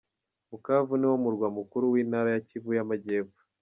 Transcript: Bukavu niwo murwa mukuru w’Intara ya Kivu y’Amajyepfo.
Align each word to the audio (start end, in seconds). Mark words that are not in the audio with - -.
Bukavu 0.51 0.91
niwo 0.97 1.15
murwa 1.23 1.47
mukuru 1.57 1.83
w’Intara 1.93 2.29
ya 2.31 2.41
Kivu 2.47 2.69
y’Amajyepfo. 2.77 3.39